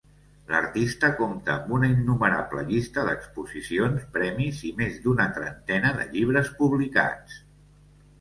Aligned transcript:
L'artista 0.51 1.09
compta 1.17 1.51
amb 1.57 1.67
una 1.75 1.89
innumerable 1.95 2.63
llista 2.71 3.03
d'exposicions, 3.09 4.07
premis 4.15 4.63
i 4.71 4.73
més 4.81 4.97
d'una 5.05 5.27
trentena 5.37 5.93
de 5.99 6.09
llibres 6.15 6.51
publicats. 6.63 7.37